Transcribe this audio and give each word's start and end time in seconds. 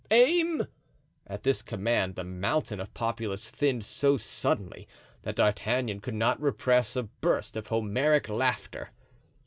Aim——" 0.09 0.65
At 1.27 1.43
this 1.43 1.61
command 1.61 2.15
the 2.15 2.23
mountain 2.23 2.79
of 2.79 2.91
populace 2.91 3.51
thinned 3.51 3.85
so 3.85 4.17
suddenly 4.17 4.87
that 5.21 5.35
D'Artagnan 5.35 5.99
could 5.99 6.15
not 6.15 6.41
repress 6.41 6.95
a 6.95 7.03
burst 7.03 7.55
of 7.55 7.67
Homeric 7.67 8.27
laughter. 8.27 8.89